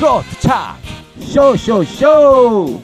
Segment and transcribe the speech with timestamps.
[0.00, 0.78] 트로트 차
[1.20, 2.80] 쇼쇼쇼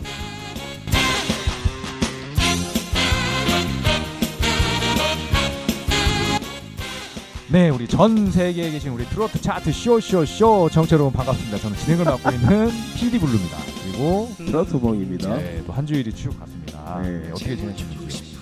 [7.48, 11.56] 네, 우리 전 세계에 계신 우리 트로트 차트 쇼쇼쇼 여러분 반갑습니다.
[11.58, 13.56] 저는 진행을 맡고 있는 PD 블루입니다.
[13.82, 17.00] 그리고 트로트봉입니다 네, 또 한 주일이 쭉 갔습니다.
[17.02, 17.08] 네.
[17.10, 18.36] 네, 어떻게 지내셨는지.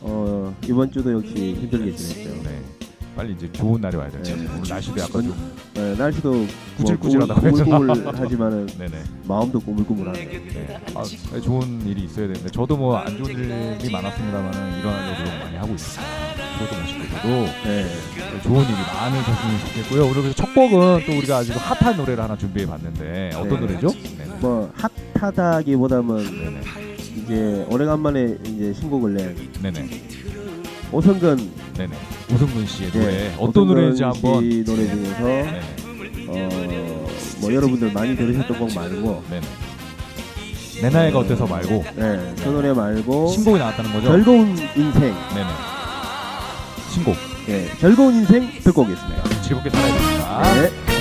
[0.00, 2.48] 어 이번 주도 역시 힘들게 지냈어요 네.
[2.50, 2.62] 네.
[3.14, 4.34] 빨리 이제 좋은 날이 와야 되죠.
[4.34, 4.48] 네.
[4.52, 6.44] 오늘 날씨도 약간 좀 네, 날씨도
[6.78, 7.86] 구질구질하다고 뭐
[8.78, 9.02] 네네.
[9.28, 10.80] 마음도 꾸물꾸물하네요 네.
[10.94, 15.56] 아, 네, 좋은 일이 있어야 되는데 저도 뭐 안 좋은 일이 많았습니다만은 일어나려고 노력 많이
[15.56, 16.12] 하고 있습니다.
[16.58, 17.28] 저도 멋있고도
[17.64, 17.86] 네.
[18.42, 20.02] 좋은 일이 많으셨으면 좋겠고요.
[20.02, 23.60] 오늘 그래서 첫 곡은 또 우리가 아주 핫한 노래를 하나 준비해 봤는데 어떤 네.
[23.60, 23.88] 노래죠?
[23.92, 24.30] 네네.
[24.40, 24.72] 뭐
[25.14, 26.60] 핫하다기보다는 네네.
[27.22, 29.88] 이제 오래간만에 이제 신곡을 낸 네네.
[30.90, 31.94] 오성근 네네.
[32.32, 35.60] 오승근 씨의 네, 노래 어떤 노래인지 오성근 한번 씨 노래 중에서 네네.
[36.28, 39.46] 어뭐 여러분들 많이 들으셨던 곡 말고 네네.
[40.82, 44.12] 내 나이가 어때서 말고 네, 그 노래 말고 신곡이 나왔다는 거죠?
[44.12, 45.50] 즐거운 인생 네네.
[46.92, 47.16] 신곡
[47.46, 50.42] 네, 즐거운 인생 듣고 오겠습니다 즐겁게 살아야 됩니다.
[50.54, 50.97] 네.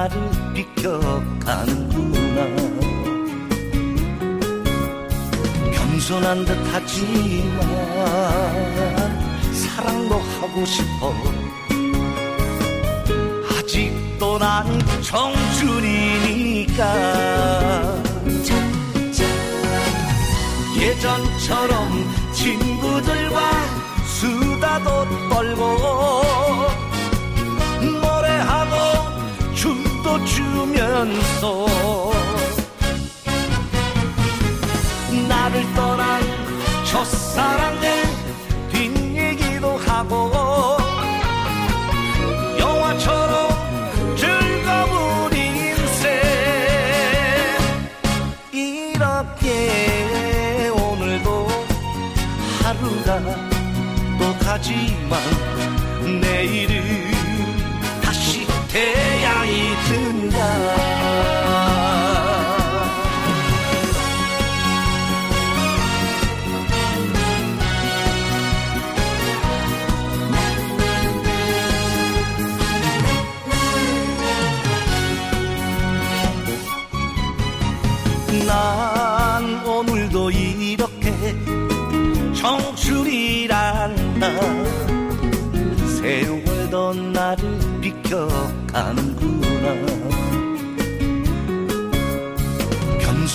[0.00, 0.16] 나를
[0.54, 2.38] 비켜가는구나.
[5.74, 7.60] 겸손한 듯 하지만
[9.52, 11.12] 사랑도 하고 싶어.
[13.50, 14.66] 아직도 난
[15.02, 16.82] 청춘이니까.
[20.78, 21.76] 예전처럼
[22.32, 23.38] 친구들과
[24.06, 26.49] 수다도 떨고
[30.10, 31.66] 춤도 추면서
[35.28, 36.20] 나를 떠난
[36.84, 38.02] 첫사랑들
[38.72, 40.32] 뒷얘기도 하고
[42.58, 43.50] 영화처럼
[44.16, 46.20] 즐거운 인생
[48.52, 51.46] 이렇게 오늘도
[52.62, 53.20] 하루가
[54.18, 54.99] 또 가지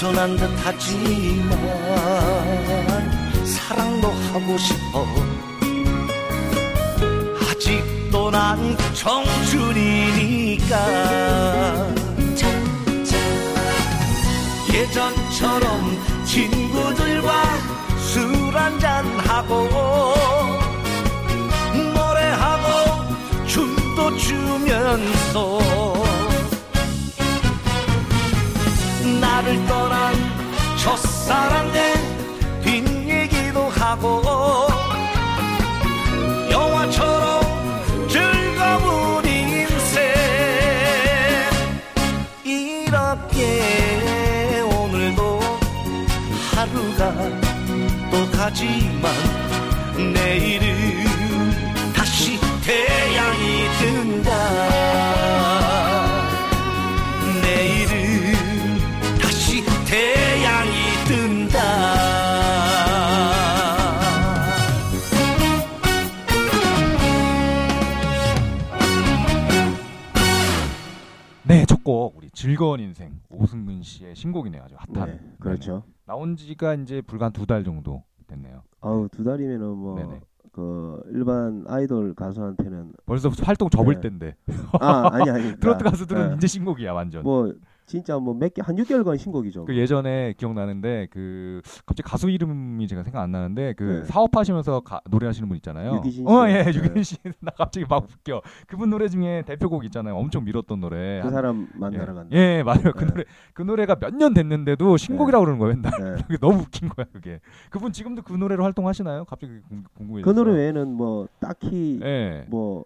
[0.05, 1.49] 겸손한 듯 하지만
[3.45, 5.05] 사랑도 하고 싶어.
[7.49, 10.75] 아직도 난 청춘이니까
[14.71, 17.43] 예전처럼 친구들과
[17.97, 19.69] 술 한잔하고
[21.95, 22.67] 노래하고
[23.47, 25.94] 춤도 추면서
[31.25, 31.81] 사랑들
[32.63, 34.24] 뒷얘기도 하고
[72.15, 74.63] 우리 즐거운 인생 오승근 씨의 신곡이네요.
[74.63, 75.09] 아주 핫한.
[75.09, 78.63] 네, 그렇죠 나온 지가 이제 불과 두 달 정도 됐네요.
[78.81, 80.21] 아우 두 달이면은 뭐 네네.
[80.51, 84.01] 그 일반 아이돌 가수한테는 벌써 활동 접을 네.
[84.01, 84.35] 때인데
[84.79, 86.35] 아 아니 아니 트로트 가수들은 네.
[86.37, 87.23] 이제 신곡이야 완전.
[87.23, 87.53] 뭐
[87.85, 89.65] 진짜 뭐 몇 개 한 6개월간 신곡이죠.
[89.65, 94.03] 그 예전에 기억나는데 그 갑자기 가수 이름이 제가 생각 안 나는데 그 네.
[94.05, 95.95] 사업하시면서 가, 노래하시는 분 있잖아요.
[95.97, 96.53] 유기진 어, 씨.
[96.53, 96.73] 예, 네.
[96.73, 97.17] 유기진 씨.
[97.41, 98.41] 나 갑자기 막 웃겨.
[98.67, 100.15] 그분 노래 중에 대표곡 있잖아요.
[100.15, 101.19] 엄청 밀었던 노래.
[101.21, 102.35] 그 한- 사람 만나러 예, 간다.
[102.35, 102.91] 예, 맞아요.
[102.93, 103.05] 그 네.
[103.11, 103.23] 노래
[103.53, 105.75] 그 노래가 몇 년 됐는데도 신곡이라고 그러는 거예요.
[105.75, 106.15] 맨날.
[106.15, 106.21] 네.
[106.27, 107.39] 그게 너무 웃긴 거야, 그게.
[107.69, 109.25] 그분 지금도 그 노래로 활동하시나요?
[109.25, 110.33] 갑자기 궁- 그 궁금해졌어.
[110.33, 112.45] 노래 외에는 뭐 딱히 예.
[112.49, 112.83] 뭐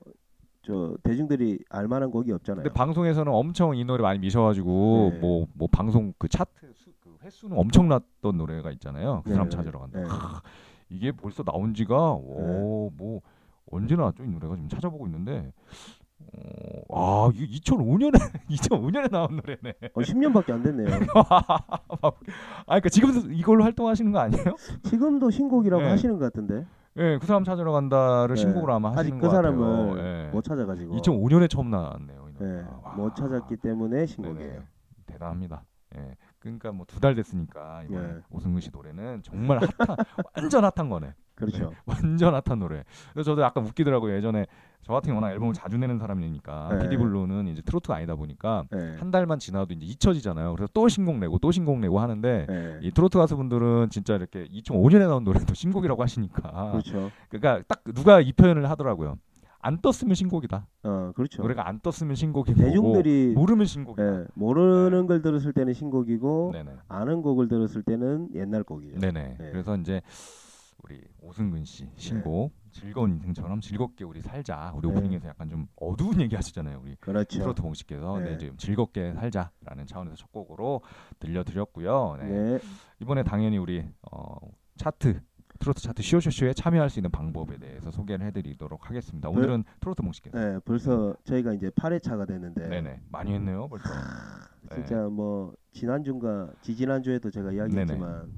[0.62, 2.64] 저 대중들이 알만한 곡이 없잖아요.
[2.64, 5.20] 근데 방송에서는 엄청 이 노래 많이 미셔가지고 네.
[5.20, 9.22] 뭐 뭐 방송 그 차트 수, 그 횟수는 엄청났던 노래가 있잖아요.
[9.26, 10.00] 그 사람 네, 찾으러 간다.
[10.00, 10.06] 네.
[10.08, 10.42] 하,
[10.90, 13.22] 이게 벌써 나온 지가 오 뭐
[13.72, 15.54] 언제 나왔죠 이 노래가 지금 찾아보고 있는데
[16.90, 18.14] 어, 아 이게 2005년에
[18.50, 19.74] 2005년에 나온 노래네.
[19.94, 20.88] 어, 10년밖에 안 됐네요.
[22.02, 22.12] 아
[22.66, 24.56] 그러니까 지금도 이걸로 활동하시는 거 아니에요?
[24.84, 25.90] 지금도 신곡이라고 네.
[25.90, 26.66] 하시는 것 같은데.
[26.98, 28.42] 예, 그 사람 찾으러 간다를 네.
[28.42, 30.00] 신곡으로 아마 아직 하시는 그것 사람을.
[30.00, 30.30] 예.
[30.32, 30.96] 못 찾아가지고.
[30.98, 32.30] 2005년에 처음 나왔네요.
[32.30, 32.64] 이 네.
[32.98, 34.50] 못 찾았기 때문에 신곡이에요.
[34.52, 34.66] 네네.
[35.06, 35.64] 대단합니다.
[35.96, 36.16] 예.
[36.40, 38.20] 그러니까 뭐 두 달 됐으니까 이번에 네.
[38.32, 39.98] 오승근 씨 노래는 정말 핫한
[40.36, 41.14] 완전 핫한 거네.
[41.40, 41.72] 그렇죠.
[41.86, 42.84] 완전 핫한 노래.
[43.14, 44.16] 그래서 저도 약간 웃기더라고요.
[44.16, 44.46] 예전에
[44.82, 46.80] 저 같은 워낙 앨범을 자주 내는 사람이니까 네.
[46.84, 48.96] 피디블루는 이제 트로트가 아니다 보니까 네.
[48.98, 50.56] 한 달만 지나도 이제 잊혀지잖아요.
[50.56, 52.80] 그래서 또 신곡 내고 또 신곡 내고 하는데 네.
[52.82, 57.12] 이 트로트 가수분들은 진짜 이렇게 2005년에 나온 노래도 신곡이라고 하시니까 그렇죠.
[57.30, 59.18] 그러니까 딱 누가 이 표현을 하더라고요.
[59.62, 60.66] 안 떴으면 신곡이다.
[60.84, 61.42] 어, 그렇죠.
[61.42, 64.22] 노래가 안 떴으면 신곡이고 대중들이 모르면 신곡이다.
[64.22, 66.72] 예, 모르는 걸 들었을 때는 신곡이고 네네.
[66.88, 69.00] 아는 곡을 들었을 때는 옛날 곡이죠.
[69.00, 69.38] 네네.
[69.38, 69.50] 네.
[69.52, 70.02] 그래서 이제
[70.84, 74.72] 우리 오승근 씨 신곡 즐거운 인생처럼 즐겁게 우리 살자.
[74.76, 74.94] 우리 네.
[74.94, 76.80] 오프닝에서 약간 좀 어두운 얘기 하시잖아요.
[76.84, 77.40] 우리 그렇죠.
[77.40, 78.26] 트로트 공식께서 네.
[78.26, 78.36] 네.
[78.36, 80.82] 이제 즐겁게 살자라는 차원에서 첫 곡으로
[81.20, 82.18] 들려드렸고요.
[82.22, 82.28] 네.
[82.28, 82.60] 네.
[83.02, 84.38] 이번에 당연히 우리 어,
[84.78, 85.22] 차트
[85.60, 89.30] 트로트 차트 쇼쇼쇼에 참여할 수 있는 방법에 대해서 소개를 해드리도록 하겠습니다.
[89.30, 93.90] 오늘은 트로트 공식께서 네, 벌써 저희가 이제 8회차가 됐는데 네네 많이 했네요 벌써.
[94.74, 98.32] 진짜 뭐 지난주인가 지지난주에도 제가 이야기했지만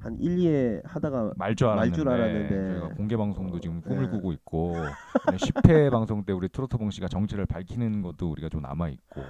[0.00, 2.68] 한 1, 2회 하다가 말줄말 알았는데, 줄 알았는데.
[2.80, 4.10] 저희가 공개 방송도 지금 꿈을 네.
[4.10, 4.74] 꾸고 있고
[5.26, 9.20] 10회 방송 때 우리 트로트 봉 씨가 정체를 밝히는 것도 우리가 좀 남아 있고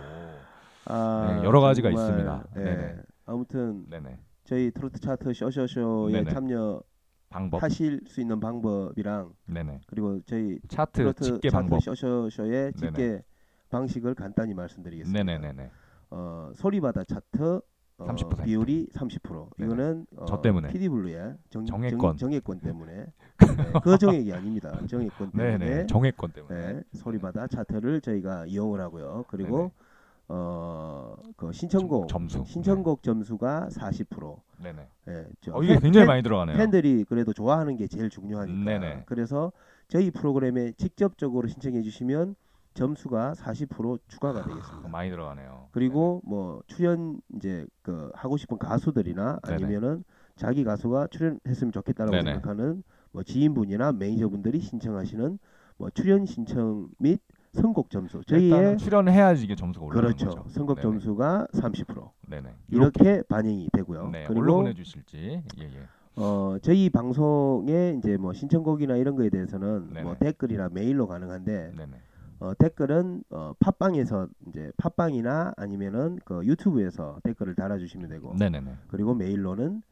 [0.86, 2.44] 아, 네, 여러 가지가 정말, 있습니다.
[2.56, 2.96] 예, 네네.
[3.26, 6.30] 아무튼 네네 저희 트로트 차트 쇼쇼쇼에 네네.
[6.30, 6.80] 참여하실
[7.28, 13.22] 방법 수 있는 방법이랑 네네 그리고 저희 차트 트로트 집계 차트 방법 쇼쇼쇼의 집계
[13.70, 15.22] 방식을 간단히 말씀드리겠습니다.
[15.24, 15.70] 네네네네
[16.10, 17.60] 어, 소리바다 차트
[18.00, 18.44] 어, 30%.
[18.44, 19.48] 비율이 30%.
[19.58, 19.66] 네네.
[19.72, 20.68] 이거는 어, 저 때문에.
[20.68, 22.16] PD블루의 정, 정액권.
[22.16, 22.92] 정, 액권 때문에
[23.40, 24.78] 네, 그 정액이 아닙니다.
[24.86, 29.24] 정액권 때문에 네네 정액권 때문에 네, 소리바다 차트를 저희가 이용을 하고요.
[29.28, 29.70] 그리고 네네.
[30.28, 34.36] 어, 그 신청곡 점수 신청곡 점수가 40%.
[34.62, 38.08] 네네 예, 저 어, 이게 팬- 굉장히 팬- 많이 들어가네요 팬들이 그래도 좋아하는 게 제일
[38.10, 38.64] 중요하니까.
[38.64, 39.02] 네네.
[39.06, 39.52] 그래서
[39.88, 42.36] 저희 프로그램에 직접적으로 신청해 주시면
[42.74, 44.86] 점수가 40% 추가가 되겠습니다.
[44.86, 49.54] 어, 많이 들어가네요 그리고 뭐 출연 이제 그 하고 싶은 가수들이나 네네.
[49.64, 50.04] 아니면은
[50.36, 52.32] 자기 가수가 출연했으면 좋겠다라고 네네.
[52.34, 52.82] 생각하는
[53.12, 55.38] 뭐 지인분이나 매니저분들이 신청하시는
[55.78, 57.20] 뭐 출연 신청 및
[57.52, 60.82] 선곡 점수 저희의 출연해야지 이게 점수가 올라가는 그렇죠 거죠 선곡 네네.
[60.82, 64.10] 점수가 30% 네네 이렇게 반영이 되고요.
[64.10, 70.02] 네, 그리고 보내주실지 예 예 어 저희 방송에 이제 뭐 신청곡이나 이런 거에 대해서는 네네.
[70.02, 71.92] 뭐 댓글이나 메일로 가능한데 네네
[72.40, 79.82] 어, 댓글은 어, 팟빵에서 이제 팟빵이나 아니면은 그 유튜브에서 댓글을 달아주시면 되고 네네네 그리고 메일로는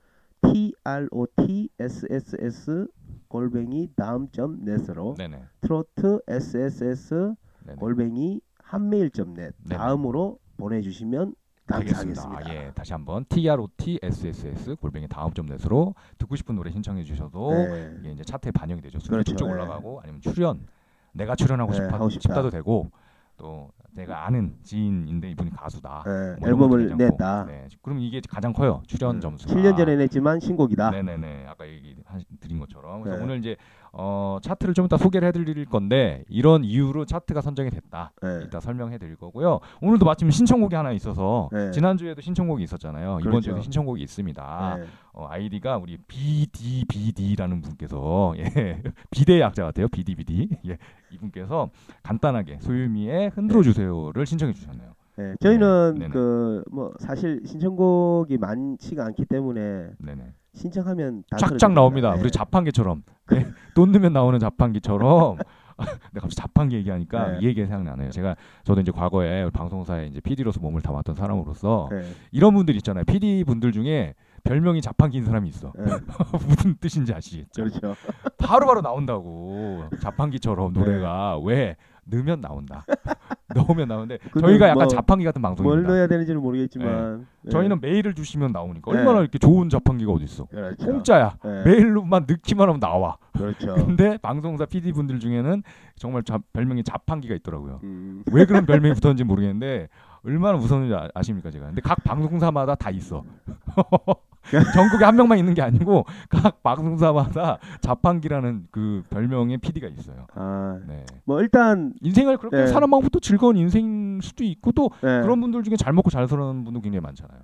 [0.43, 2.89] t r o t s s s
[3.29, 7.35] 골뱅이 다음 점 넷으로 네네 트로트 s s s
[7.77, 9.77] 골뱅이 한메일.net 네네.
[9.77, 11.35] 다음으로 보내주시면.
[11.67, 12.55] 감사하겠습니다.
[12.55, 17.94] 예, 다시 한번 TROT SSS 골뱅이 다음 점 넷으로 듣고 싶은 노래 신청해 주셔도 네.
[18.01, 18.99] 이게 이제 차트에 반영이 되죠.
[19.06, 19.32] 그렇죠.
[19.32, 19.53] 쭉쭉 네.
[19.53, 20.67] 올라가고 아니면 출연
[21.12, 22.20] 내가 출연하고 네, 싶어 싶다.
[22.20, 22.91] 싶다도 되고
[23.36, 26.03] 또 내가 아는 지인인데 이분이 가수다.
[26.06, 26.96] 네, 뭐 앨범을.
[26.96, 27.44] 냈다.
[27.46, 28.82] 네, 그럼 이게 가장 커요.
[28.86, 29.53] 출연 점수가.
[29.55, 30.91] 7년 전에 냈지만 신곡이다.
[30.91, 31.46] 네네네.
[31.48, 33.03] 아까 얘기 하- 드린 것처럼.
[33.03, 33.24] 그래서 네.
[33.24, 33.56] 오늘 이제
[33.93, 38.13] 어, 차트를 좀 이따 소개를 해드릴 건데 이런 이유로 차트가 선정이 됐다.
[38.23, 38.45] 네.
[38.45, 39.61] 이따 설명해드릴 거고요.
[39.81, 41.71] 오늘도 마침 신청곡이 하나 있어서 네.
[41.71, 43.19] 지난주에도 신청곡이 있었잖아요.
[43.21, 43.41] 이번 그렇죠.
[43.41, 44.77] 주에도 신청곡이 있습니다.
[44.79, 44.85] 네.
[45.13, 49.89] 어, 아이디가 우리 BDBD라는 분께서 예, 비대 약자 같아요.
[49.89, 50.49] BDBD.
[50.69, 50.79] 예,
[51.11, 51.71] 이분께서
[52.03, 54.93] 간단하게 소유미의 흔들어 주세요를 신청해 주셨네요.
[55.17, 56.13] 네, 저희는 네네.
[56.13, 60.33] 그뭐 사실 신청곡이 많지가 않기 때문에 네네.
[60.58, 61.72] 신청하면 다 쫙쫙.
[61.72, 62.15] 나옵니다.
[62.15, 62.20] 네.
[62.20, 65.38] 우리 자판기처럼 네, 돈 넣으면 나오는 자판기처럼.
[66.10, 67.38] 내가 갑자기 자판기 얘기하니까 네.
[67.41, 68.10] 이 얘기가 생각나네요.
[68.10, 68.34] 제가
[68.65, 73.05] 저도 이제 과거에 방송사에 이제 PD로서 몸을 담았던 사람으로서 네, 이런 분들 있잖아요.
[73.05, 75.72] PD 분들 중에 별명이 자판기인 사람이 있어.
[75.79, 75.84] 네,
[76.48, 77.62] 무슨 뜻인지 아시겠죠?
[77.62, 77.94] 그렇죠.
[78.38, 81.77] 바로 바로 나온다고 자판기처럼 노래가 왜
[82.10, 82.84] 넣으면 나온다.
[83.55, 85.88] 넣으면 나오는데 저희가 약간 뭐 자판기 같은 뭘 방송입니다.
[85.88, 87.50] 넣어야 되는지는 모르겠지만 예.
[87.50, 88.98] 저희는 메일을 주시면 나오니까 네.
[88.98, 90.44] 얼마나 이렇게 좋은 자판기가 어디 있어?
[90.46, 90.86] 그렇죠.
[90.86, 91.36] 공짜야.
[91.44, 91.62] 예.
[91.65, 93.17] 메일로만 넣기만 하면 나와.
[93.32, 93.74] 그렇죠.
[93.86, 95.62] 근데 방송사 PD 분들 중에는
[95.96, 97.81] 정말 자- 별명이 자판기가 있더라고요.
[97.84, 98.22] 음.
[98.32, 99.88] 왜 그런 별명이 붙었는지 모르겠는데
[100.24, 101.67] 얼마나 무서운지 아, 아십니까 제가.
[101.67, 103.24] 근데 각 방송사마다 다 있어.
[104.74, 110.26] 전국에 한 명만 있는 게 아니고 각 방송사마다 자판기라는 그 별명의 PD가 있어요.
[110.34, 111.05] 아, 네.
[111.24, 112.67] 뭐 일단 인생을 그렇게 네.
[112.67, 115.20] 사는 방법도 즐거운 인생일 수도 있고 또 예.
[115.22, 117.40] 그런 분들 중에 잘 먹고 잘 사는 분도 굉장히 많잖아요.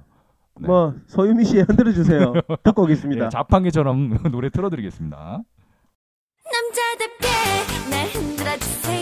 [0.60, 0.66] 네.
[0.66, 2.32] 뭐 소유미 씨 흔들어 주세요.
[2.62, 3.24] 듣고 오겠습니다.
[3.26, 5.42] 예, 자판기처럼 노래 틀어드리겠습니다.
[6.52, 8.93] 남자답게 날 흔들어 주세요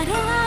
[0.00, 0.41] 보내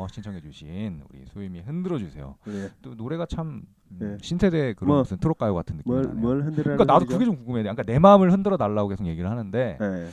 [0.00, 2.36] BDBD께서 신청해 주신 우리 소유미 흔들어 주세요.
[2.46, 2.68] 네.
[2.82, 4.16] 또 노래가 참 음, 네.
[4.20, 6.20] 신세대 그런 뭐, 무슨 트롯 가요 같은 느낌이 뭘, 나네요.
[6.20, 7.62] 뭘 흔들어 그러니까 나도 그게 좀 궁금해.
[7.62, 10.08] 그러니까 내 마음을 흔들어 달라고 계속 얘기를 하는데, 네.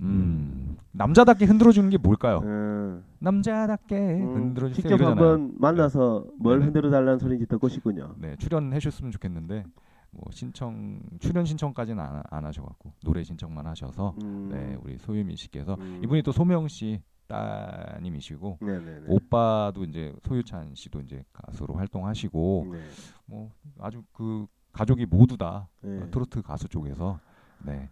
[0.00, 2.40] 음, 남자답게 흔들어 주는 게 뭘까요?
[2.42, 4.82] 음, 남자답게 음, 흔들어 주세요.
[4.82, 5.30] 직접 이러잖아요.
[5.30, 6.64] 한번 만나서 뭘 네네.
[6.66, 8.14] 흔들어 달라는 소리인지 듣고 싶군요.
[8.18, 9.64] 네, 출연해 주셨으면 좋겠는데
[10.10, 15.76] 뭐 신청 출연 신청까지는 안, 안 하셔갖고 노래 신청만 하셔서 음, 네, 우리 소유미 씨께서
[15.80, 16.00] 음.
[16.02, 19.06] 이분이 또 소명 씨 따님이시고 네네네.
[19.08, 22.78] 오빠도 이제 소유찬 씨도 이제 가수로 활동하시고 네.
[23.26, 26.00] 뭐 아주 그 가족이 모두 다 네.
[26.02, 27.18] 어, 트로트 가수 쪽에서
[27.64, 27.88] 네.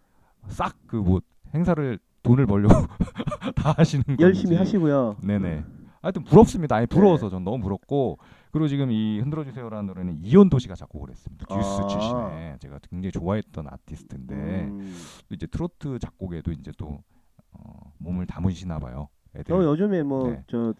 [0.47, 1.21] 싹 그 뭐
[1.53, 2.73] 행사를 돈을 벌려고
[3.55, 4.23] 다 하시는 건지.
[4.23, 5.17] 열심히 하시고요.
[5.23, 5.63] 네네.
[6.01, 6.75] 하여튼 부럽습니다.
[6.77, 7.31] 아니 부러워서 네.
[7.31, 8.17] 전 너무 부럽고
[8.51, 11.45] 그리고 지금 이 흔들어 주세요라는 노래는 이현도 씨가 작곡을 했습니다.
[11.45, 11.87] 듀스 아.
[11.87, 14.95] 출신에 제가 굉장히 좋아했던 아티스트인데 음.
[15.29, 17.03] 또 이제 트로트 작곡에도 이제 또
[17.51, 19.09] 어, 몸을 담으시나 봐요.
[19.35, 19.53] 애들.
[19.53, 20.43] 어, 요즘에 뭐 네.
[20.47, 20.73] 저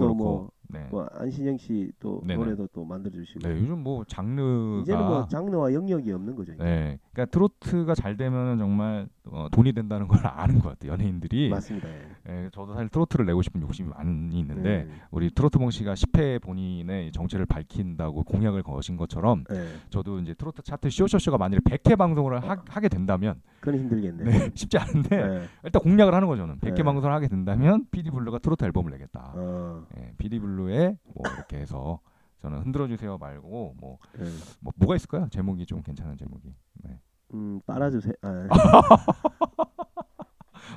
[0.00, 0.14] 그렇고.
[0.14, 0.86] 뭐 네.
[0.90, 2.22] 뭐 안신영 씨 또.
[2.24, 6.52] 노래도 또 만들어 주시고 네, 요즘 뭐 장르가 이제는 뭐 장르와 영역이 없는 거죠.
[6.52, 6.62] 이제.
[6.62, 10.92] 네, 그러니까 트로트가 잘 되면 정말 어, 돈이 된다는 걸 아는 것 같아요.
[10.92, 11.50] 연예인들이.
[11.50, 11.88] 맞습니다.
[11.88, 12.11] 예.
[12.28, 14.88] 예, 저도 사실 트로트를 내고 싶은 욕심이 많이 있는데 네.
[15.10, 19.74] 우리 트로트봉 씨가 10회 본인의 정체를 밝힌다고 공약을 거신 것처럼 네.
[19.90, 24.24] 저도 이제 트로트 차트 쇼쇼쇼가 만일 100회 방송을 하, 하게 된다면 그건 힘들겠네.
[24.24, 25.48] 네, 쉽지 않은데 네.
[25.64, 26.42] 일단 공약을 하는 거죠.
[26.42, 26.82] 저는 100회 네.
[26.82, 29.32] 방송을 하게 된다면 PD 블루가 트로트 앨범을 내겠다.
[29.34, 32.00] 어, 예, PD 블루에 뭐 이렇게 해서
[32.42, 34.24] 저는 흔들어 주세요 말고 뭐, 네.
[34.60, 35.28] 뭐 뭐가 있을까요?
[35.30, 36.54] 제목이 좀 괜찮은 제목이.
[36.84, 37.00] 네.
[37.34, 38.12] 음, 빨아주세요.
[38.22, 38.48] 아,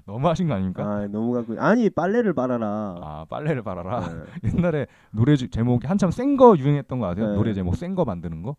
[0.05, 0.83] 너무 하신 거 아닙니까?
[0.83, 2.65] 아, 너무 갖고 아니 빨래를 빨아라.
[3.01, 4.01] 아, 빨래를 빨아라.
[4.41, 4.51] 네.
[4.55, 7.29] 옛날에 노래 주- 제목이 한참 센 거 유행했던 거 아세요?
[7.29, 7.35] 네.
[7.35, 8.55] 노래 제목 센 거 만드는 거.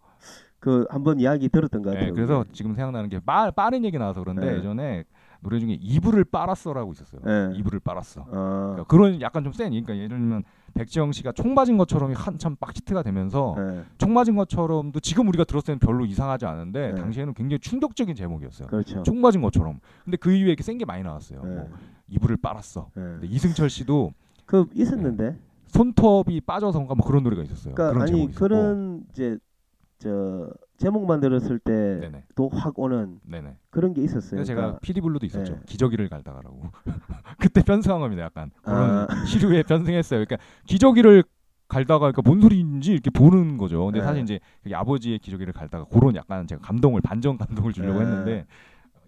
[0.58, 2.14] 그 한번 이야기 들었던 것 네, 같아요.
[2.14, 4.56] 그래서 지금 생각나는 게 빠, 빠른 얘기 나와서 그런데 네.
[4.58, 5.04] 예전에
[5.40, 7.20] 노래 중에 이불을 빨았어라고 있었어요.
[7.24, 7.56] 네.
[7.58, 8.22] 이불을 빨았어.
[8.22, 9.70] 아, 그러니까 그런 약간 좀 센.
[9.70, 10.42] 그러니까 예를 들면
[10.76, 13.82] 백지영 씨가 총 맞은 것처럼이 한참 빡히트가 되면서 네.
[13.98, 17.00] 총 맞은 것처럼도 지금 우리가 들었을 때는 별로 이상하지 않은데 네.
[17.00, 18.68] 당시에는 굉장히 충격적인 제목이었어요.
[18.68, 19.02] 그렇죠.
[19.02, 19.80] 총 맞은 것처럼.
[20.04, 21.42] 근데 그 이후에 이렇게 센 게 많이 나왔어요.
[21.42, 21.54] 네.
[21.54, 21.68] 뭐
[22.08, 22.90] 이불을 빨았어.
[22.94, 23.02] 네.
[23.02, 24.12] 근데 이승철 씨도
[24.44, 25.36] 그 있었는데.
[25.68, 27.74] 손톱이 빠져서인가 뭐 그런 노래가 있었어요.
[27.74, 28.30] 그러니까 그런 아니.
[28.32, 29.36] 그런 이제
[29.98, 31.58] 저 제목만 들었을.
[31.58, 33.56] 때도 확 오는 네네.
[33.70, 34.44] 그런 게 있었어요.
[34.44, 35.54] 제가 그러니까, PD 블루도 있었죠.
[35.54, 35.60] 네.
[35.66, 36.62] 기저귀를 갈다가라고.
[37.40, 37.62] 그때
[38.00, 38.22] 겁니다.
[38.22, 39.24] 약간 그런 아.
[39.24, 40.24] 시류에 편승했어요.
[40.24, 40.36] 그러니까
[40.66, 41.24] 기저귀를
[41.68, 43.84] 갈다가 그러니까 뭔 소리인지 이렇게 보는 거죠.
[43.86, 44.04] 근데 네.
[44.04, 44.38] 사실 이제
[44.70, 48.06] 아버지의 기저귀를 갈다가 그런 약간 제가 감동을 반전 감동을 주려고 네.
[48.06, 48.46] 했는데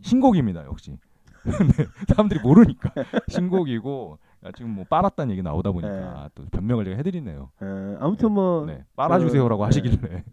[0.00, 0.64] 신곡입니다.
[0.64, 0.97] 역시.
[2.09, 2.90] 사람들이 모르니까
[3.28, 4.18] 신곡이고
[4.57, 7.50] 지금 뭐 빨았다는 얘기 나오다 보니까 또 변명을 제가 해드리네요.
[7.62, 9.66] 에, 아무튼 뭐 네, 빨아주세요라고 네.
[9.66, 10.25] 하시길래.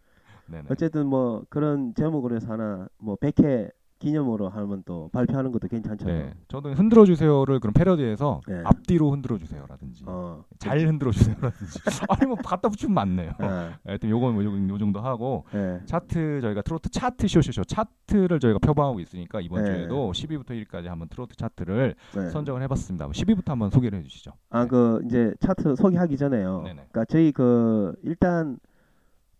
[0.47, 0.65] 네네.
[0.69, 6.25] 어쨌든 뭐 그런 제목으로 해서 하나 뭐 100회 기념으로 하면 또 발표하는 것도 괜찮잖아요.
[6.25, 8.61] 네, 저도 흔들어 주세요를 그런 패러디해서 네.
[8.65, 10.43] 앞뒤로 흔들어 주세요라든지 어.
[10.59, 13.31] 잘 흔들어 주세요라든지 아니 뭐 갖다 붙이면 많네요.
[13.39, 15.79] 아, 하여튼 요건 뭐 요, 요 정도 하고 네.
[15.85, 19.71] 차트 저희가 트로트 차트 쇼쇼쇼 차트를 저희가 표방하고 있으니까 이번 네.
[19.71, 22.29] 주에도 10위부터 1위까지 한번 트로트 차트를 네.
[22.29, 23.07] 선정을 해봤습니다.
[23.07, 24.33] 10위부터 한번 소개를 해주시죠.
[24.49, 26.61] 아, 그 이제 차트 소개하기 전에요.
[26.63, 26.87] 네네.
[26.91, 28.59] 그러니까 저희 그 일단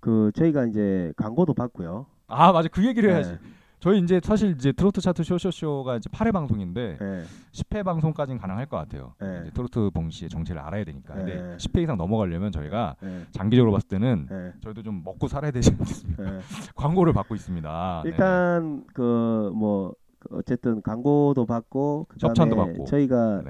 [0.06, 2.06] 그 저희가 이제 광고도 받고요.
[2.28, 3.32] 아 맞아 그 얘기를 해야지.
[3.32, 3.40] 네.
[3.80, 7.24] 저희 이제 사실 이제 트로트 차트 쇼쇼쇼가 이제 8회 방송인데 네.
[7.52, 9.14] 10회 방송까지는 가능할 것 같아요.
[9.20, 9.42] 네.
[9.42, 11.16] 이제 트로트 봉 씨의 정체를 알아야 되니까.
[11.16, 11.58] 근데 네.
[11.58, 13.26] 10회 이상 넘어가려면 저희가 네.
[13.32, 14.54] 장기적으로 봤을 때는 네.
[14.62, 16.24] 저희도 좀 먹고 살아야 되지 않겠습니까?
[16.24, 16.40] 네.
[16.76, 18.02] 광고를 받고 있습니다.
[18.04, 18.10] 네.
[18.12, 19.94] 일단 그 뭐
[20.32, 22.86] 어쨌든 광고도 받고 그다음에 협찬도 받고.
[22.86, 23.42] 저희가.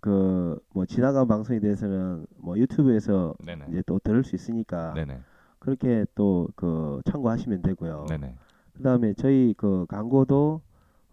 [0.00, 3.66] 그 뭐 지나간 방송에 대해서는 뭐 유튜브에서 네네.
[3.70, 5.18] 이제 또 들을 수 있으니까 네네.
[5.62, 8.06] 그렇게 또 그 참고하시면 되고요.
[8.08, 8.34] 네네.
[8.74, 10.60] 그다음에 저희 그 광고도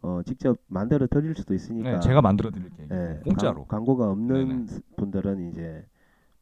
[0.02, 2.88] 어 직접 만들어 드릴 수도 있으니까 네, 제가 만들어 드릴게요.
[2.92, 3.66] 예, 공짜로.
[3.66, 4.82] 광, 광고가 없는 네네.
[4.98, 5.86] 분들은 이제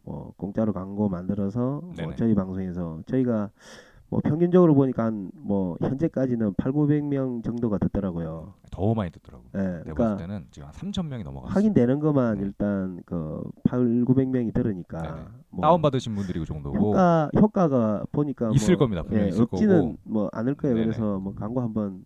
[0.03, 2.15] 뭐 공짜로 광고 만들어서 뭐.
[2.15, 3.49] 저희 방송에서 저희가
[4.09, 8.53] 뭐 평균적으로 보니까 한 뭐 현재까지는 8, 900명 정도가 듣더라고요.
[8.71, 9.49] 더 많이 듣더라고요.
[9.55, 9.59] 예.
[9.59, 11.53] 내가 봤을 그러니까 때는 지금 한 3천 명이 넘어갔어요.
[11.53, 12.43] 확인되는 것만 네.
[12.45, 15.27] 일단 그 8, 900명이 들으니까 네네.
[15.49, 19.03] 뭐 다운 받으신 분들이 그 정도고 효과 효과가 보니까 있을 뭐, 겁니다.
[19.03, 19.97] 분명히 예, 있을 없지는 거고.
[20.03, 20.75] 뭐 않을 거예요.
[20.75, 20.85] 네네.
[20.87, 22.05] 그래서 뭐 광고 한번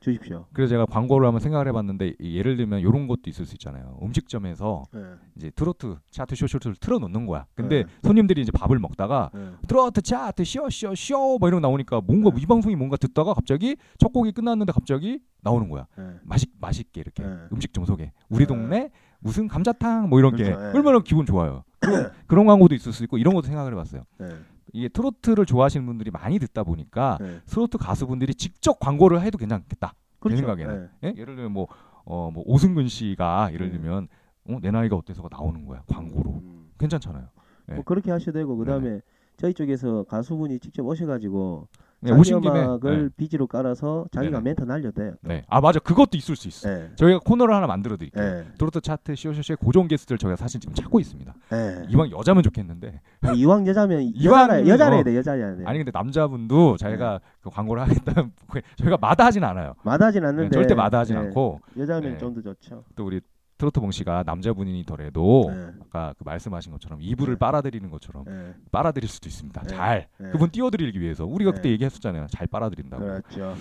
[0.00, 0.46] 주십시오.
[0.52, 3.98] 그래서 제가 광고를 한번 생각을 해봤는데 이- 예를 들면 이런 것도 있을 수 있잖아요.
[4.02, 5.00] 음식점에서 예.
[5.36, 7.46] 이제 트로트 차트 쇼쇼를 틀어놓는 거야.
[7.54, 7.88] 근데 네.
[8.02, 9.52] 손님들이 이제 밥을 먹다가 예.
[9.68, 12.40] 트로트 차트 쇼쇼쇼 뭐 이런 거 나오니까 뭔가 네.
[12.42, 15.86] 이 방송이 뭔가 듣다가 갑자기 첫 곡이 끝났는데 갑자기 나오는 거야.
[15.98, 16.14] 예.
[16.24, 17.36] 맛있 맛있게 이렇게 네.
[17.52, 18.12] 음식점 소개.
[18.28, 18.46] 우리 네.
[18.46, 18.90] 동네
[19.22, 20.60] 무슨 감자탕 뭐 이런 게 그렇죠.
[20.60, 20.78] 네.
[20.78, 21.64] 얼마나 기분 좋아요.
[21.78, 24.02] 그런, 그런 광고도 있을 수 있고 이런 것도 생각을 해봤어요.
[24.20, 24.36] 예.
[24.72, 27.40] 이게 트로트를 좋아하시는 분들이 많이 듣다 보니까 예.
[27.46, 29.94] 트로트 가수분들이 직접 광고를 해도 괜찮겠다.
[30.18, 30.36] 그렇죠.
[30.36, 30.88] 제 생각에는.
[31.04, 31.08] 예.
[31.08, 31.14] 예?
[31.16, 31.68] 예를 들면 뭐,
[32.04, 33.78] 어, 뭐 오승근 씨가 예를 네.
[33.78, 34.08] 들면
[34.48, 36.70] 어, 내 나이가 어때서가 나오는 거야 광고로 음.
[36.78, 37.28] 괜찮잖아요.
[37.66, 37.74] 네.
[37.76, 39.00] 뭐 그렇게 하셔도 되고 그다음에
[39.36, 41.68] 저희 쪽에서 가수분이 직접 오셔가지고
[42.04, 43.08] 네, 오신 김에 음악을 네.
[43.16, 44.42] 비지로 깔아서 자기가 네네.
[44.42, 45.12] 멘트 날려도 돼요.
[45.22, 45.44] 네.
[45.48, 46.68] 아 맞아 그것도 있을 수 있어.
[46.68, 46.90] 요 예.
[46.96, 48.24] 저희가 코너를 하나 만들어 드릴게요.
[48.24, 48.44] 예.
[48.58, 51.32] 트로트 차트 쇼쇼쇼의 고정 게스트를 저희가 사실 지금 찾고 있습니다.
[51.52, 51.86] 예.
[51.88, 55.04] 이왕 여자면 좋겠는데 아, 이왕 여자면 이왕- 여자라 해야 어.
[55.04, 55.62] 돼 여자야 돼.
[55.64, 58.32] 아니 근데 남자분도 자기가 그 광고를 하겠다는
[58.78, 59.74] 저희가 마다하진 않아요.
[59.84, 61.20] 마다하진 네, 않는데 절대 마다하진 예.
[61.20, 62.18] 않고 여자면 네.
[62.18, 62.84] 좀더 좋죠.
[62.96, 63.20] 또 우리
[63.62, 65.72] 트로트 봉 씨가 남자분이더라도 예.
[65.82, 67.38] 아까 그 말씀하신 것처럼 이불을 네.
[67.38, 68.54] 빨아들이는 것처럼 예.
[68.72, 69.62] 빨아들일 수도 있습니다.
[69.62, 69.68] 네.
[69.68, 70.30] 잘 네.
[70.30, 71.74] 그분 띄워드리기 위해서 우리가 그때 네.
[71.74, 72.26] 얘기했었잖아요.
[72.28, 73.04] 잘 빨아들인다고.
[73.04, 73.54] 그렇죠.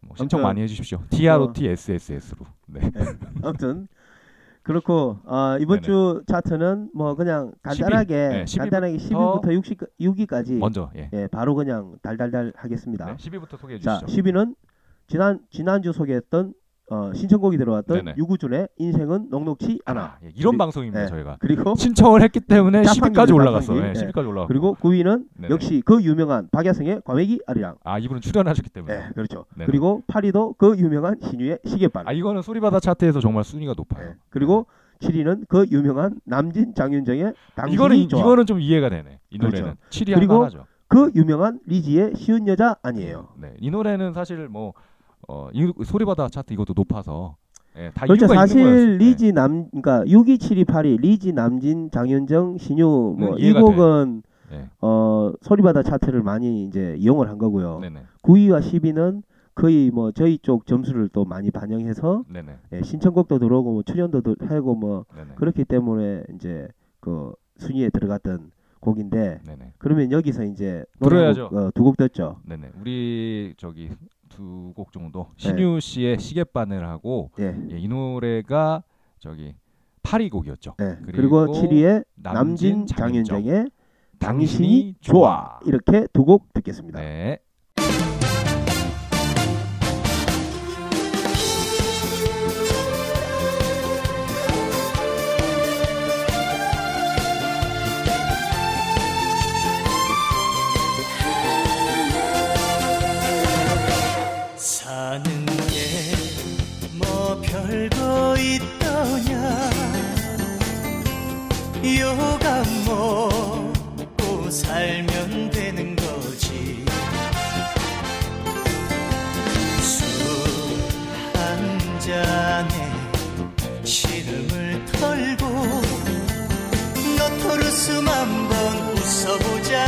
[0.00, 1.02] 뭐 신청 아무튼- 많이 해주십시오.
[1.10, 2.46] T R O T S S S로.
[2.66, 2.80] 네.
[3.42, 3.88] 아무튼
[4.62, 5.86] 그렇고 아, 이번 네네.
[5.86, 8.30] 주 차트는 뭐 그냥 간단하게 10위.
[8.30, 11.10] 네, 10위 간단하게 10위부터 60, 6위까지 먼저 예.
[11.12, 13.04] 예, 바로 그냥 달달달 하겠습니다.
[13.04, 14.22] 네, 10위부터 소개해 자, 주시죠.
[14.22, 14.54] 10위는
[15.08, 16.54] 지난 지난주 소개했던
[16.92, 18.14] 어, 신청곡이 들어왔던 네네.
[18.18, 20.00] 유구준의 인생은 녹록치 않아.
[20.02, 21.06] 아, 예, 이런 그리- 방송입니다 예.
[21.06, 23.74] 저희가 그리고 신청을 했기 때문에 자판기입니다, 10위까지 올라갔어.
[23.74, 23.98] 자판기.
[23.98, 24.10] 예, 예.
[24.10, 24.46] 10위까지 올라갔고.
[24.48, 25.48] 그리고 9위는 네네.
[25.54, 27.76] 역시 그 유명한 박야성의 과메기 아리랑.
[27.82, 28.94] 아 이분은 출연하셨기 때문에.
[28.94, 29.46] 네, 그렇죠.
[29.56, 29.66] 네네.
[29.66, 32.08] 그리고 8위도 그 유명한 신유의 시계바늘.
[32.10, 34.08] 아 이거는 소리바다 차트에서 정말 순위가 높아요.
[34.10, 34.14] 네.
[34.28, 34.66] 그리고
[35.00, 38.20] 7위는 그 유명한 남진 장윤정의 당신이 이거는 좋아.
[38.20, 39.18] 이거는 좀 이해가 되네.
[39.30, 39.56] 이 그렇죠.
[39.56, 40.66] 노래는 7위 그리고 할만하죠.
[40.88, 43.28] 그 유명한 리지의 쉬운 여자 아니에요.
[43.40, 44.74] 네, 이 노래는 사실 뭐
[45.28, 47.36] 어, 이 소리바다 차트 이것도 높아서
[47.76, 48.26] 예, 다 그렇죠.
[48.26, 48.96] 이유가 사실 있는 거였어요.
[48.98, 54.22] 리지 남 그러니까 6위, 7위, 8위 리지 남진 장윤정 신유 뭐 음, 이 이해가 곡은
[54.50, 54.68] 네.
[54.82, 57.78] 어 소리바다 차트를 많이 이제 이용을 한 거고요.
[57.80, 59.22] 네, 네, 9위와 10위는
[59.54, 64.20] 거의 뭐 저희 쪽 점수를 또 많이 반영해서 네, 네, 예, 신청곡도 들어오고 뭐 출연도
[64.20, 66.68] 들- 하고 뭐 네, 네, 그렇기 때문에 이제
[67.00, 71.48] 그 순위에 들어갔던 곡인데 네, 네, 그러면 여기서 이제 들어야죠.
[71.50, 72.36] 노래 어, 두곡 듣죠.
[72.44, 72.70] 네, 네.
[72.80, 73.90] 우리 저기
[74.36, 77.56] 두 곡 정도 신유 씨의 시계바늘하고 예.
[77.70, 78.82] 예, 이 노래가
[79.18, 79.54] 저기
[80.02, 80.74] 8위 곡이었죠.
[80.80, 80.98] 예.
[81.04, 83.36] 그리고 그리고 7위에 남진 남진 장윤정.
[83.42, 83.70] 장윤정의
[84.18, 87.00] 당신이 좋아 이렇게 두 곡 듣겠습니다.
[87.00, 87.38] 네.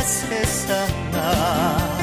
[0.04, 1.93] 세상아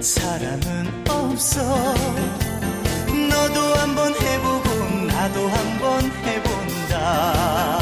[0.00, 1.60] 사람은 없어.
[3.28, 4.68] 너도 한번 해보고
[5.06, 7.77] 나도 한번 해본다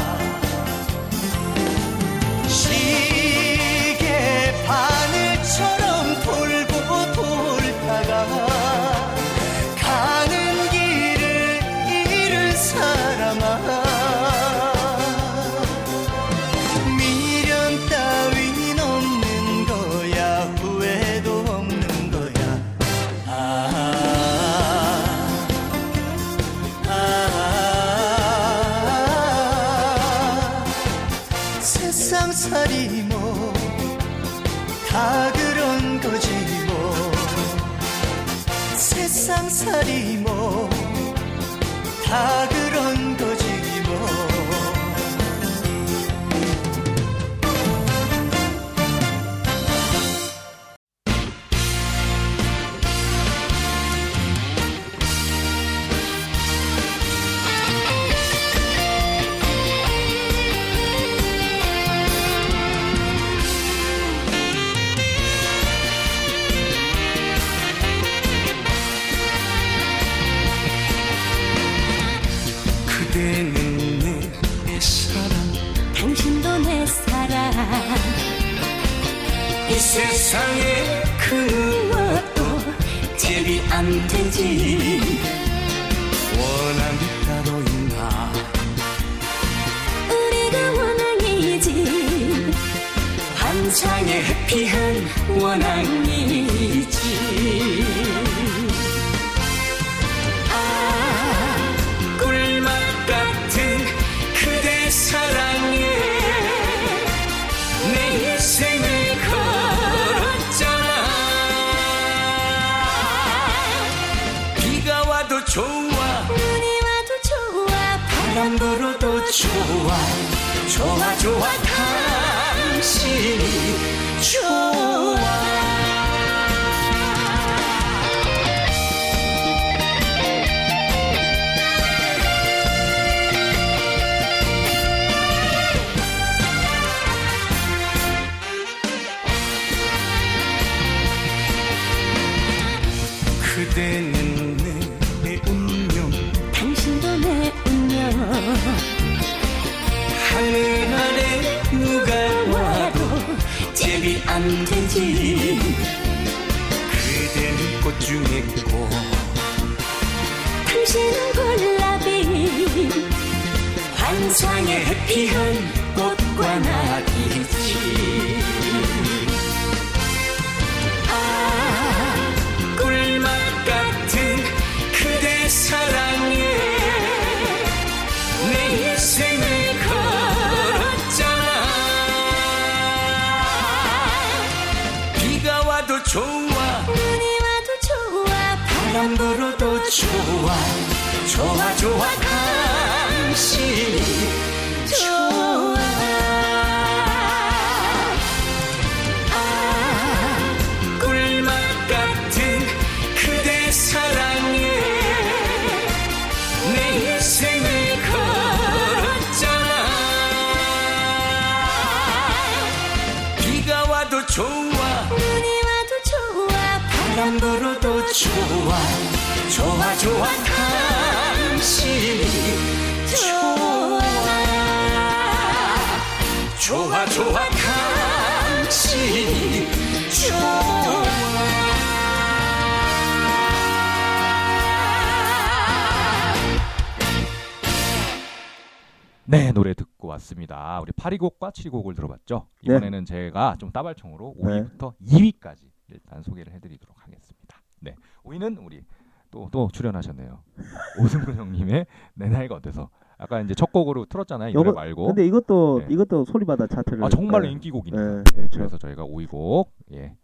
[239.37, 240.79] 네 노래 듣고 왔습니다.
[240.81, 242.47] 우리 8위곡과 7위곡을 들어봤죠.
[242.65, 242.75] 네.
[242.75, 244.63] 이번에는 제가 좀 따발총으로 네.
[244.63, 247.57] 5위부터 2위까지 일단 소개를 해드리도록 하겠습니다.
[247.79, 248.81] 네 5위는 우리
[249.29, 250.41] 또 또 출연하셨네요.
[251.01, 254.49] 오승근 형님의 내 나이가 어때서 아까 이제 첫 곡으로 틀었잖아요.
[254.49, 255.93] 이 노래 말고 근데 이것도 네.
[255.93, 257.51] 이것도 소리바다 차트를 아 정말로 네.
[257.51, 258.03] 인기곡이니까.
[258.03, 258.59] 네, 예, 그렇죠.
[258.59, 260.15] 그래서 저희가 5위곡 예,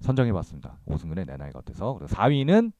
[0.00, 0.78] 선정해봤습니다.
[0.86, 1.94] 오승근의 내 나이가 어때서.
[1.94, 2.72] 그리고 4위는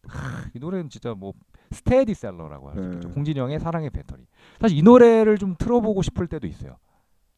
[0.54, 1.32] 이 노래는 진짜 뭐
[1.72, 2.86] 스테디셀러라고 할수 네.
[2.88, 3.08] 있겠죠.
[3.10, 4.22] 홍진영의 사랑의 배터리.
[4.60, 6.76] 사실 이 노래를 좀 틀어보고 싶을 때도 있어요.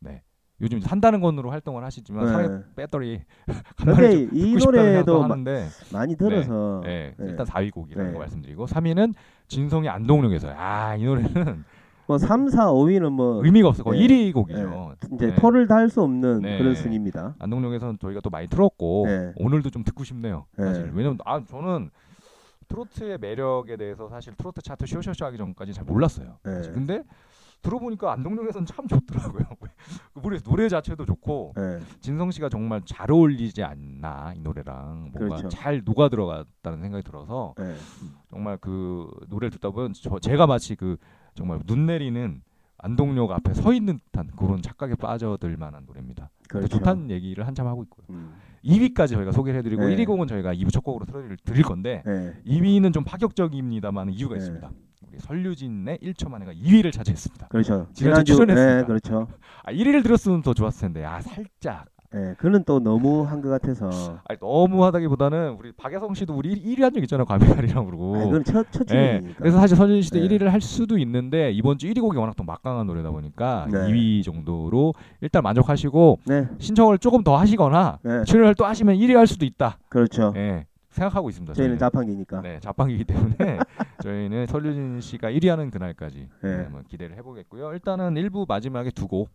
[0.01, 0.23] 네.
[0.61, 2.27] 요즘 산다는 건으로 활동을 하시지만
[2.59, 2.65] 네.
[2.77, 3.21] 배터리
[3.77, 7.27] 간만에 이 노래도 하는데 많이 들어서 네, 네.
[7.31, 8.13] 일단 4위 곡이라는 네.
[8.13, 9.15] 거 말씀드리고 3위는
[9.49, 11.65] 진성의 안동역에서 아 이 노래는
[12.07, 14.07] 뭐 3, 4, 5위는 뭐 의미가 없어 거의 네.
[14.07, 14.95] 1위 곡이죠.
[15.15, 15.35] 이제 네.
[15.37, 16.59] 토를 달 수 없는 네.
[16.59, 17.35] 그런 순위입니다.
[17.39, 19.33] 안동역에서는 저희가 또 많이 틀었고 네.
[19.37, 20.45] 오늘도 좀 듣고 싶네요.
[20.59, 20.67] 네.
[20.67, 21.91] 사실 왜냐면 아 저는
[22.69, 26.39] 트로트의 매력에 대해서 사실 트로트 차트 쇼쇼쇼 하기 전까지 잘 몰랐어요.
[26.45, 26.63] 네.
[26.73, 27.03] 근데
[27.63, 29.45] 들어보니까 안동역에서는 참 좋더라고요.
[30.15, 31.81] 그 노래 노래 자체도 좋고 네.
[32.01, 35.49] 진성 씨가 정말 잘 어울리지 않나 이 노래랑 뭔가 그렇죠.
[35.49, 37.75] 잘 녹아 들어갔다는 생각이 들어서 네.
[38.31, 40.97] 정말 그 노래를 듣다 보면 저 제가 마치 그
[41.35, 42.43] 정말 눈 내리는
[42.79, 46.31] 안동역 앞에 서 있는 듯한 그런 착각에 빠져들 만한 노래입니다.
[46.49, 46.69] 그렇죠.
[46.69, 48.07] 좋다는 얘기를 한참 하고 있고요.
[48.11, 48.35] 음.
[48.65, 49.97] 2위까지 저희가 소개를 해드리고 네.
[49.97, 52.33] 1위 곡은 저희가 2부 첫 곡으로 틀어드릴 드릴 건데 네.
[52.47, 54.39] 2위는 좀 파격적입니다만 이유가 네.
[54.39, 54.71] 있습니다.
[55.09, 57.49] 우리 설류진의 1초 만에가 2위를 차지했습니다.
[57.49, 57.87] 그렇죠.
[57.93, 58.81] 지난주 지난주 출연했으니까.
[58.81, 59.29] 네, 그렇죠.
[59.63, 64.21] 아 1위를 들었으면 더 좋았을 텐데 아 살짝 네, 그는 또 너무 한 것 같아서.
[64.25, 68.17] 아니, 너무하다기보다는 우리 박야성 씨도 우리 1 위 한 적 있잖아요 과메갈이라고 그러고.
[68.17, 69.21] 아, 그건 첫, 첫 예.
[69.37, 70.29] 그래서 사실 설준 씨도 네.
[70.29, 73.79] 1위를 할 수도 있는데 이번 주 1위 곡이 워낙 또 막강한 노래다 보니까 네.
[73.89, 79.27] 2위 정도로 일단 만족하시고 네, 신청을 조금 더 하시거나 네, 출연을 또 하시면 1위 할
[79.27, 79.79] 수도 있다.
[79.89, 80.33] 그렇죠.
[80.37, 81.55] 예, 생각하고 있습니다.
[81.55, 81.79] 저희는 저희는.
[81.79, 82.41] 자판기니까.
[82.43, 83.35] 네, 자판기이기 때문에
[84.05, 86.57] 저희는 설유진 씨가 1위 하는 그날까지 네.
[86.57, 87.73] 네, 한번 기대를 해보겠고요.
[87.73, 89.31] 일단은 1부 마지막에 두 곡.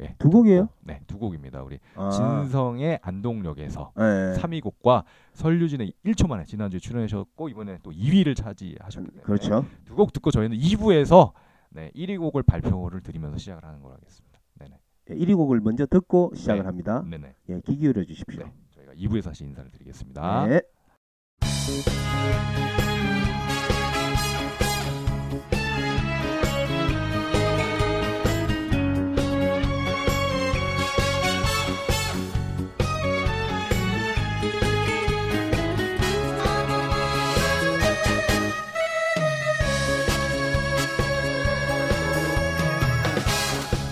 [0.00, 0.68] 예, 두 곡이에요?
[0.82, 1.62] 네, 두 곡입니다.
[1.62, 4.04] 우리 아, 진성의 안동역에서 네.
[4.36, 9.64] 3위 곡과 설유진의 1초 만에 지난주에 출연하셨고 이번에 또 2위를 차지하셨기 때문에 그렇죠.
[9.84, 11.32] 두 곡 듣고 저희는 2부에서
[11.70, 14.38] 네, 1위 곡을 발표를 드리면서 시작을 하는 걸로 하겠습니다.
[14.54, 14.78] 네네.
[15.10, 16.66] 1위 곡을 먼저 듣고 시작을 네.
[16.66, 17.02] 합니다.
[17.08, 17.34] 네네.
[17.50, 18.44] 예, 귀 기울여 주십시오.
[18.44, 18.52] 네.
[18.70, 20.46] 저희가 2부에서 다시 인사를 드리겠습니다.
[20.46, 20.60] 네.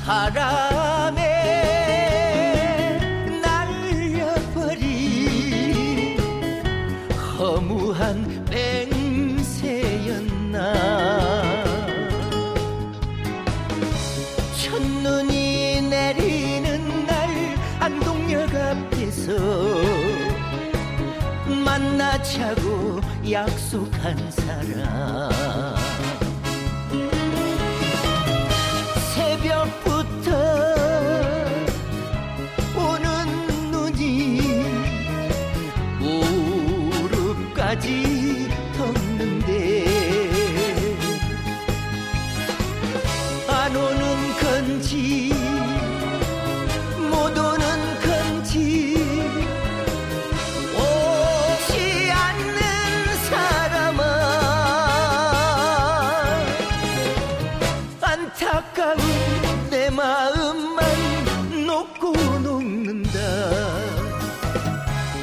[0.06, 0.75] 바
[62.26, 63.20] 또 녹는다.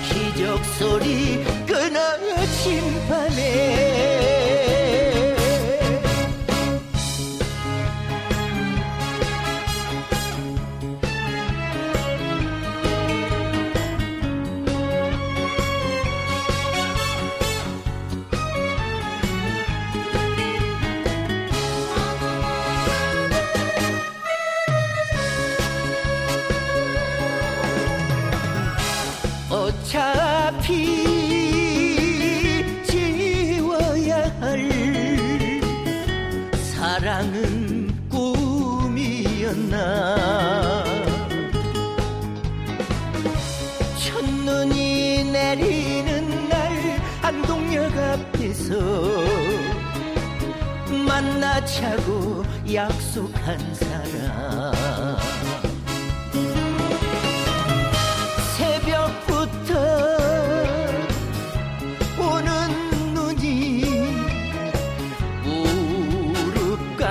[0.08, 1.33] 기적 소리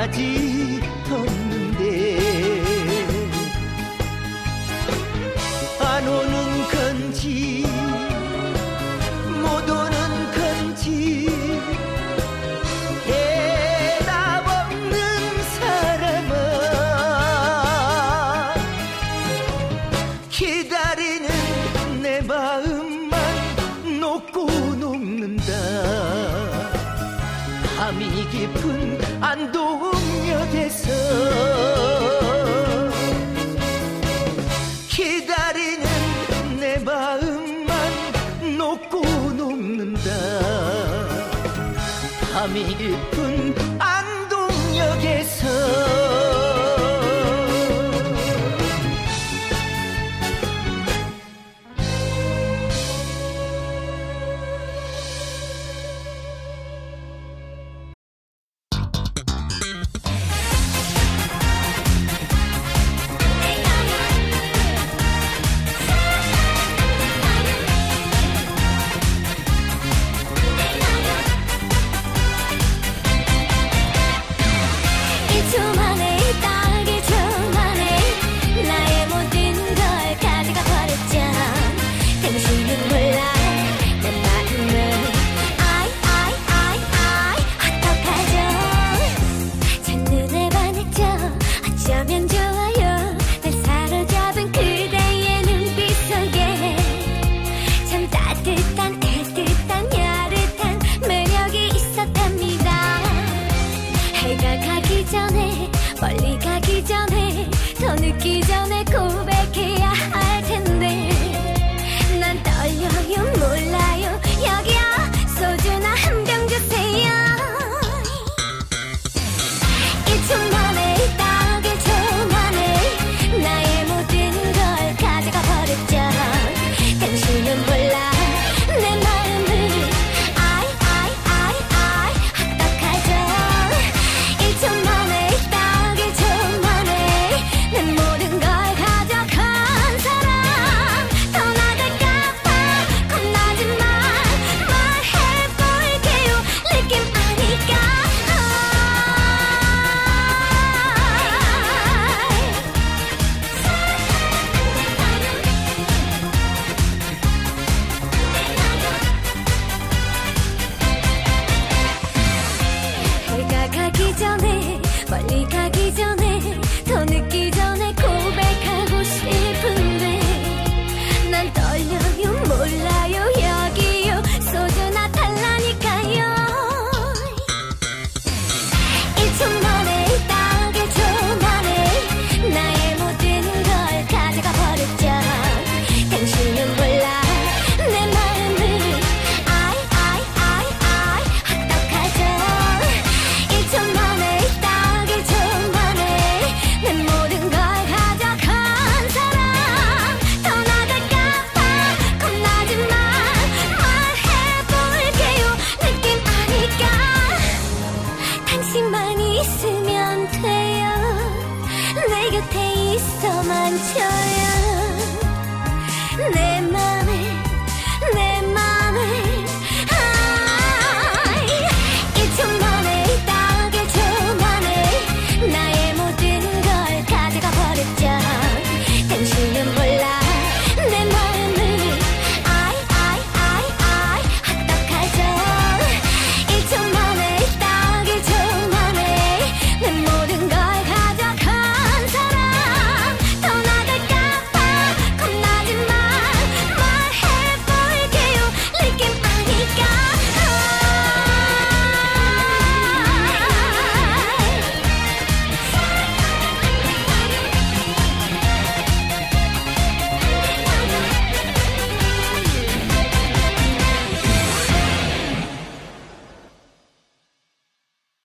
[0.09, 0.52] 记忆。